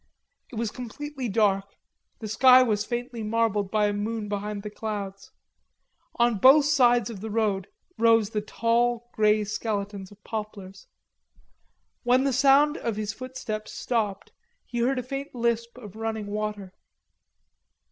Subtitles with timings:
[0.51, 1.75] It was completely dark,
[2.21, 5.29] the sky was faintly marbled by a moon behind the clouds.
[6.15, 7.67] On both sides of the road
[7.99, 10.87] rose the tall grey skeletons of poplars.
[12.01, 14.31] When the sound of his footsteps stopped,
[14.65, 16.73] he heard a faint lisp of running water.